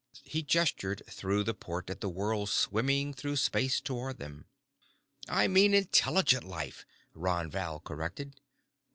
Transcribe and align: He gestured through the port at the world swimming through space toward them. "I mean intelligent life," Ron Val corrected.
He 0.23 0.41
gestured 0.41 1.03
through 1.07 1.43
the 1.43 1.53
port 1.53 1.91
at 1.91 2.01
the 2.01 2.09
world 2.09 2.49
swimming 2.49 3.13
through 3.13 3.35
space 3.35 3.79
toward 3.79 4.17
them. 4.17 4.45
"I 5.29 5.47
mean 5.47 5.75
intelligent 5.75 6.43
life," 6.43 6.87
Ron 7.13 7.51
Val 7.51 7.79
corrected. 7.81 8.41